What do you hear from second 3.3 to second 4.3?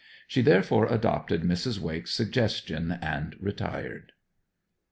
retired.